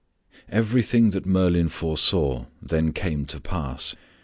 Everything 0.49 1.11
that 1.11 1.27
Merlin 1.27 1.69
foresaw 1.69 2.47
then 2.59 2.91
came 2.91 3.27
to 3.27 3.39
pass. 3.39 3.95